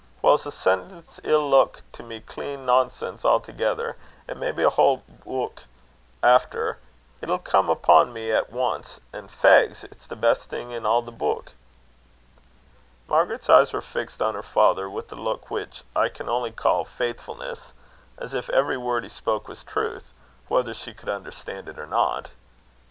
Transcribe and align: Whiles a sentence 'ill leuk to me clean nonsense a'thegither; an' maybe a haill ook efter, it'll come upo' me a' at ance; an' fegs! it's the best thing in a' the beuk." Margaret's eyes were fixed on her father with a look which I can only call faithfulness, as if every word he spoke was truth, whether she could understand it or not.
Whiles 0.21 0.47
a 0.47 0.51
sentence 0.51 1.19
'ill 1.23 1.47
leuk 1.47 1.83
to 1.91 2.01
me 2.01 2.21
clean 2.21 2.65
nonsense 2.65 3.21
a'thegither; 3.23 3.97
an' 4.27 4.39
maybe 4.39 4.63
a 4.63 4.69
haill 4.71 5.03
ook 5.29 5.65
efter, 6.23 6.79
it'll 7.21 7.37
come 7.37 7.69
upo' 7.69 8.05
me 8.05 8.31
a' 8.31 8.37
at 8.39 8.49
ance; 8.49 8.99
an' 9.13 9.27
fegs! 9.27 9.83
it's 9.91 10.07
the 10.07 10.15
best 10.15 10.49
thing 10.49 10.71
in 10.71 10.87
a' 10.87 11.01
the 11.03 11.11
beuk." 11.11 11.51
Margaret's 13.07 13.47
eyes 13.47 13.73
were 13.73 13.79
fixed 13.81 14.23
on 14.23 14.33
her 14.33 14.41
father 14.41 14.89
with 14.89 15.11
a 15.13 15.15
look 15.15 15.51
which 15.51 15.83
I 15.95 16.09
can 16.09 16.27
only 16.27 16.49
call 16.51 16.83
faithfulness, 16.83 17.73
as 18.17 18.33
if 18.33 18.49
every 18.49 18.77
word 18.77 19.03
he 19.03 19.09
spoke 19.09 19.47
was 19.47 19.63
truth, 19.63 20.13
whether 20.47 20.73
she 20.73 20.95
could 20.95 21.09
understand 21.09 21.69
it 21.69 21.77
or 21.77 21.85
not. 21.85 22.31